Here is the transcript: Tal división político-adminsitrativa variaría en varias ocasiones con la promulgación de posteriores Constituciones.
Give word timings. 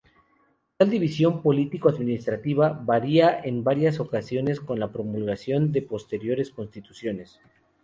Tal 0.77 0.89
división 0.89 1.43
político-adminsitrativa 1.43 2.69
variaría 2.69 3.39
en 3.43 3.63
varias 3.63 3.99
ocasiones 3.99 4.59
con 4.59 4.79
la 4.79 4.91
promulgación 4.91 5.71
de 5.71 5.83
posteriores 5.83 6.49
Constituciones. 6.49 7.39